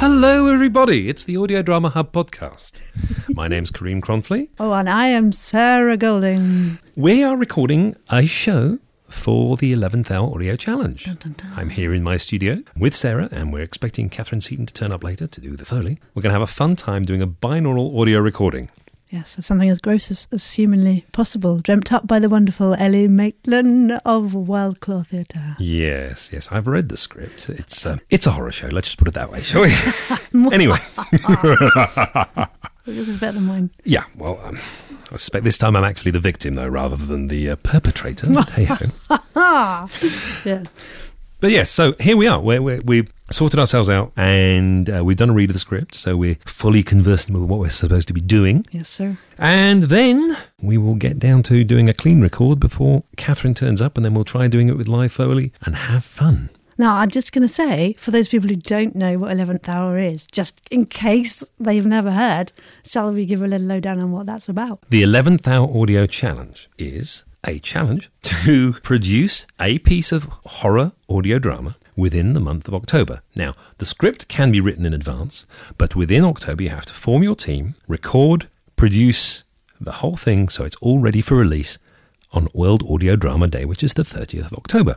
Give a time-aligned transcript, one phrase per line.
[0.00, 1.10] Hello, everybody.
[1.10, 2.80] It's the Audio Drama Hub podcast.
[3.36, 4.48] My name's Karim Kronfli.
[4.58, 6.78] Oh, and I am Sarah Golding.
[6.96, 8.78] We are recording a show
[9.08, 11.04] for the 11th Hour Audio Challenge.
[11.04, 11.52] Dun, dun, dun.
[11.54, 15.04] I'm here in my studio with Sarah, and we're expecting Katharine Seaton to turn up
[15.04, 15.98] later to do the Foley.
[16.14, 18.70] We're going to have a fun time doing a binaural audio recording.
[19.10, 23.08] Yes, of something as gross as, as humanly possible, dreamt up by the wonderful Ellie
[23.08, 25.56] Maitland of Wild Claw Theatre.
[25.58, 27.48] Yes, yes, I've read the script.
[27.48, 28.68] It's uh, it's a horror show.
[28.68, 30.52] Let's just put it that way, shall we?
[30.54, 30.78] anyway,
[32.86, 33.70] This is better than mine.
[33.84, 34.04] yeah.
[34.16, 34.58] Well, um,
[35.12, 38.28] I suspect this time I'm actually the victim, though, rather than the uh, perpetrator.
[38.52, 38.76] Hey ho.
[40.44, 40.62] Yeah.
[41.40, 42.38] But yes, so here we are.
[42.38, 45.94] We're, we're, we've sorted ourselves out and uh, we've done a read of the script.
[45.94, 48.66] So we're fully conversant with what we're supposed to be doing.
[48.72, 49.18] Yes, sir.
[49.38, 53.96] And then we will get down to doing a clean record before Katharine turns up.
[53.96, 56.50] And then we'll try doing it with live Foley and have fun.
[56.76, 59.98] Now, I'm just going to say, for those people who don't know what 11th Hour
[59.98, 62.52] is, just in case they've never heard,
[62.84, 64.80] shall we give a little lowdown on what that's about?
[64.88, 71.38] The 11th Hour Audio Challenge is a challenge to produce a piece of horror audio
[71.38, 73.22] drama within the month of October.
[73.34, 75.46] Now, the script can be written in advance,
[75.78, 79.44] but within October, you have to form your team, record, produce
[79.80, 81.78] the whole thing so it's all ready for release
[82.32, 84.96] on World Audio Drama Day, which is the 30th of October.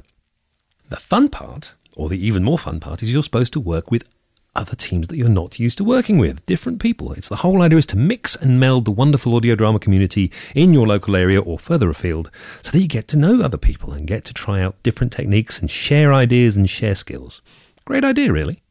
[0.90, 4.08] The fun part, or the even more fun part, is you're supposed to work with
[4.56, 7.14] other teams that you're not used to working with, different people.
[7.14, 10.74] It's the whole idea is to mix and meld the wonderful audio drama community in
[10.74, 14.08] your local area or further afield so that you get to know other people and
[14.08, 17.42] get to try out different techniques and share ideas and share skills.
[17.86, 18.63] Great idea, really.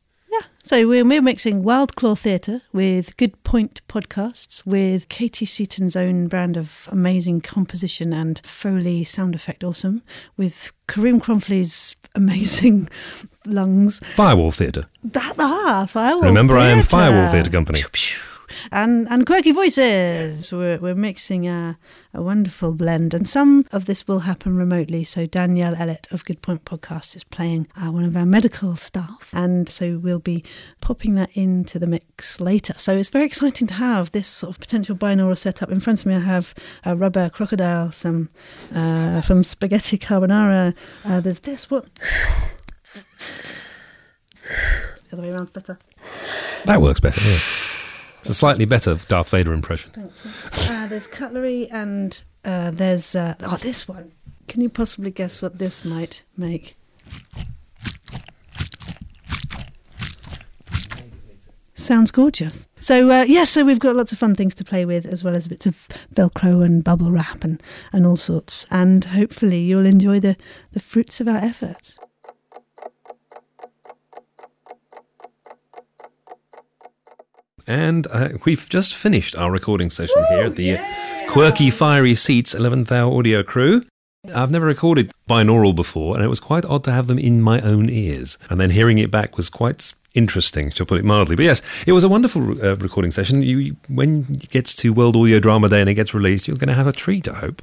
[0.65, 6.29] So we're, we're mixing Wild Claw Theatre with Good Point podcasts, with Katie Seaton's own
[6.29, 10.03] brand of amazing composition and Foley sound effect awesome,
[10.37, 12.89] with Karim Kronfli's amazing
[13.47, 13.99] lungs.
[14.05, 14.87] Firewall Theatre.
[15.03, 17.81] That ah, Firewall Remember, I am Firewall Theatre Company.
[17.81, 18.32] Pew, pew.
[18.71, 20.53] And and quirky voices.
[20.53, 21.79] We're we're mixing a,
[22.15, 25.05] a wonderful blend, and some of this will happen remotely.
[25.05, 29.33] So Danielle Ellett of Good Point Podcast is playing uh, one of our medical staff,
[29.35, 30.45] and so we'll be
[30.81, 32.75] popping that into the mix later.
[32.77, 36.07] So it's very exciting to have this sort of potential binaural setup in front of
[36.07, 36.15] me.
[36.15, 38.29] I have a rubber crocodile, some
[38.75, 40.75] uh, from Spaghetti Carbonara.
[41.05, 41.91] Uh, there's this one.
[45.09, 45.79] The other way around's better.
[46.65, 47.39] That works better, yeah.
[48.23, 49.91] It's a slightly better Darth Vader impression.
[50.69, 54.13] Uh, there's cutlery and uh, there's uh, oh this one.
[54.47, 56.77] Can you possibly guess what this might make?
[61.75, 62.69] Sounds gorgeous.
[62.79, 65.35] So uh, yes, so we've got lots of fun things to play with, as well
[65.35, 67.61] as bits of Velcro and bubble wrap and,
[67.93, 68.67] and all sorts.
[68.71, 70.37] And hopefully you'll enjoy the,
[70.71, 71.99] the fruits of our efforts.
[77.67, 80.85] And uh, we've just finished our recording session here at the uh,
[81.29, 83.83] Quirky Fiery Seats 11th Hour Audio Crew.
[84.35, 87.61] I've never recorded binaural before, and it was quite odd to have them in my
[87.61, 88.39] own ears.
[88.49, 91.35] And then hearing it back was quite interesting, to put it mildly.
[91.37, 93.43] But yes, it was a wonderful uh, recording session.
[93.43, 96.69] You, when it gets to World Audio Drama Day and it gets released, you're going
[96.69, 97.63] to have a treat, I hope.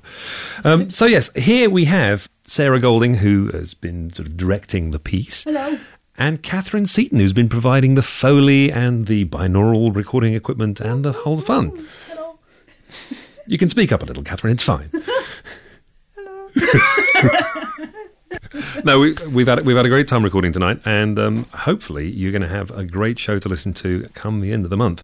[0.66, 5.00] Um, so yes, here we have Sarah Golding, who has been sort of directing the
[5.00, 5.44] piece.
[5.44, 5.78] Hello.
[6.20, 11.14] And Katharine Seaton, who's been providing the Foley and the binaural recording equipment and the
[11.14, 11.88] whole fun.
[12.10, 12.38] Hello.
[13.48, 14.92] You can speak up a little, Katharine, it's fine.
[16.16, 16.50] Hello.
[18.84, 22.34] no, we, we've had we've had a great time recording tonight, and um, hopefully you're
[22.34, 25.02] going to have a great show to listen to come the end of the month.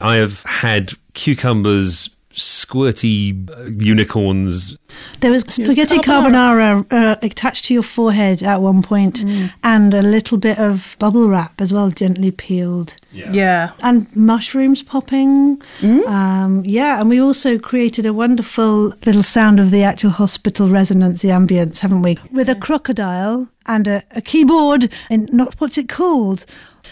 [0.00, 4.78] I have had cucumbers, squirty uh, unicorns.
[5.20, 9.24] There was spaghetti carbonara, uh, attached to your forehead at one point,
[9.62, 12.94] and a little bit of bubble wrap as well, gently peeled.
[13.12, 13.72] Yeah.
[13.82, 15.60] and mushrooms popping.
[15.82, 21.22] Um, yeah, and we also created a wonderful little sound of the actual hospital resonance,
[21.22, 22.18] the ambience, haven't we?
[22.32, 26.46] With a crocodile and a, a keyboard and not what's it called?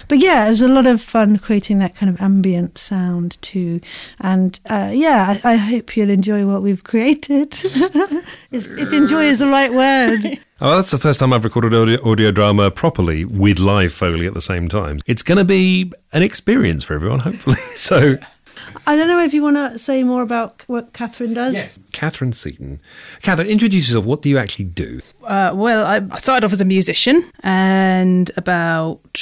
[0.08, 3.80] But yeah, it was a lot of fun creating that kind of ambient sound too.
[4.20, 7.52] And uh, yeah, I, I hope you'll enjoy what we've created.
[7.62, 10.38] if, if enjoy is the right word.
[10.58, 14.32] Oh, that's the first time I've recorded audio, audio drama properly with live Foley at
[14.32, 15.00] the same time.
[15.04, 17.56] It's going to be an experience for everyone, hopefully.
[17.74, 18.16] so,
[18.86, 21.54] I don't know if you want to say more about what Katharine does.
[21.54, 22.80] Yes, Katharine Seaton.
[23.20, 24.06] Katharine, introduce yourself.
[24.06, 25.00] What do you actually do?
[25.22, 29.20] Uh, well, I I started off as a musician, and about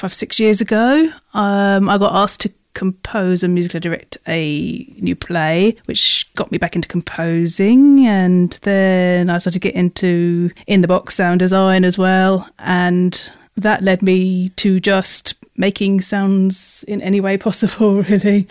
[0.00, 5.14] five, six years ago, um, I got asked to compose and musically direct a new
[5.14, 8.06] play, which got me back into composing.
[8.06, 12.48] And then I started to get into in the box sound design as well.
[12.58, 18.48] And that led me to just making sounds in any way possible, really.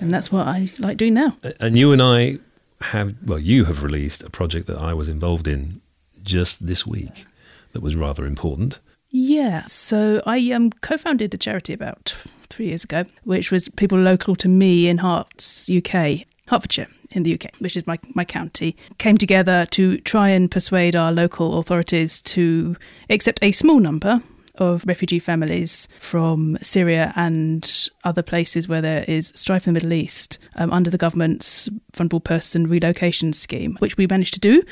[0.00, 1.36] And that's what I like doing now.
[1.60, 2.38] And you and I
[2.80, 5.82] have, well, you have released a project that I was involved in
[6.22, 7.26] just this week
[7.72, 8.80] that was rather important.
[9.18, 12.14] Yeah, so I um, co-founded a charity about
[12.50, 17.32] three years ago, which was people local to me in Herts, UK, Hertfordshire in the
[17.32, 22.20] UK, which is my, my county, came together to try and persuade our local authorities
[22.22, 22.76] to
[23.08, 24.20] accept a small number
[24.56, 29.94] of refugee families from Syria and other places where there is strife in the Middle
[29.94, 34.62] East um, under the government's vulnerable person relocation scheme, which we managed to do.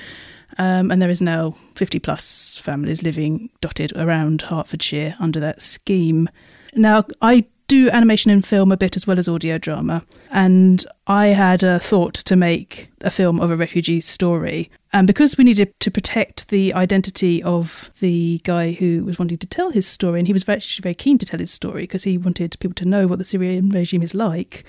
[0.59, 6.29] Um, and there is now 50 plus families living dotted around Hertfordshire under that scheme.
[6.75, 10.05] Now, I do animation and film a bit as well as audio drama.
[10.31, 14.71] And I had a thought to make a film of a refugee story.
[14.93, 19.47] And because we needed to protect the identity of the guy who was wanting to
[19.47, 22.19] tell his story, and he was actually very keen to tell his story because he
[22.19, 24.65] wanted people to know what the Syrian regime is like.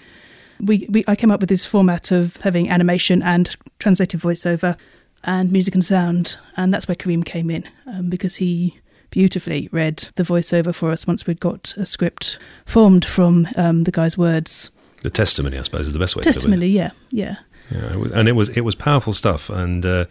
[0.62, 4.78] We, we, I came up with this format of having animation and translated voiceover
[5.24, 8.80] and music and sound, and that's where Karim came in um, because he
[9.10, 13.92] beautifully read the voiceover for us once we'd got a script formed from um, the
[13.92, 14.72] guy's words.
[15.04, 16.24] The testimony, I suppose, is the best way.
[16.24, 17.38] Testimony, yeah, yeah.
[17.72, 19.50] Yeah, it was, and it was it was powerful stuff.
[19.50, 20.06] And uh,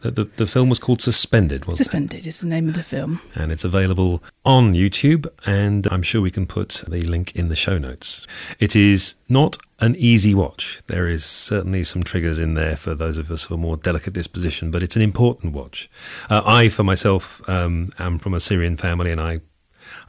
[0.00, 1.64] the, the, the film was called Suspended.
[1.72, 2.26] Suspended it?
[2.26, 5.26] is the name of the film, and it's available on YouTube.
[5.46, 8.26] And I'm sure we can put the link in the show notes.
[8.58, 10.82] It is not an easy watch.
[10.86, 14.14] There is certainly some triggers in there for those of us of a more delicate
[14.14, 15.90] disposition, but it's an important watch.
[16.30, 19.40] Uh, I, for myself, um, am from a Syrian family, and I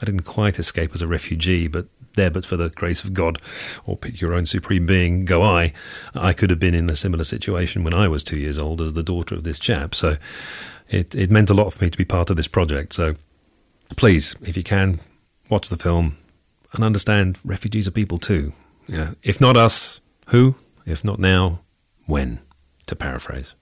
[0.02, 3.40] I didn't quite escape as a refugee, but there but for the grace of God,
[3.86, 5.74] or pick your own supreme being, go I.
[6.14, 8.94] I could have been in a similar situation when I was two years old as
[8.94, 9.94] the daughter of this chap.
[9.94, 10.16] So
[10.90, 12.94] it, it meant a lot for me to be part of this project.
[12.94, 13.16] So
[13.96, 15.02] please, if you can,
[15.50, 16.18] watch the film
[16.74, 18.54] and understand refugees are people too.
[18.88, 19.12] Yeah.
[19.24, 20.56] If not us, who?
[20.86, 21.60] If not now,
[22.06, 22.40] when?
[22.88, 23.54] To paraphrase.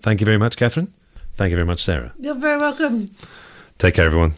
[0.00, 0.94] Thank you very much, Katharine.
[1.34, 2.14] Thank you very much, Sarah.
[2.18, 3.10] You're very welcome.
[3.76, 4.34] Take care, everyone.